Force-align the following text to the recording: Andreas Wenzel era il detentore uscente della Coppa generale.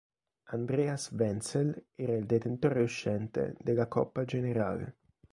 Andreas 0.45 1.11
Wenzel 1.11 1.89
era 1.93 2.15
il 2.15 2.25
detentore 2.25 2.81
uscente 2.81 3.55
della 3.59 3.87
Coppa 3.87 4.25
generale. 4.25 4.95